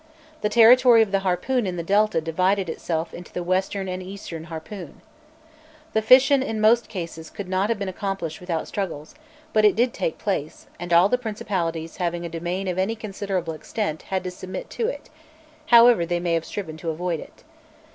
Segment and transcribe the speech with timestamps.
[0.41, 4.45] The territory of the Harpoon in the Delta divided itself into the Western and Eastern
[4.45, 5.01] Harpoon.
[5.93, 9.13] The fission in most cases could not have been accomplished without struggles;
[9.53, 13.53] but it did take place, and all the principalities having a domain of any considerable
[13.53, 15.11] extent had to submit to it,
[15.67, 17.43] however they may have striven to avoid it.